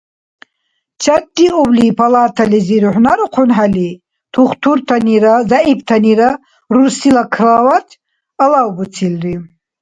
Чарриубли 1.03 1.87
палатализи 1.99 2.77
рухӀнарухъунхӀели, 2.83 3.89
тухтуртанира 4.33 5.35
зягӀиптанира 5.49 6.29
рурсила 6.73 7.23
кровать 7.33 7.97
алавбуцилри. 8.43 9.35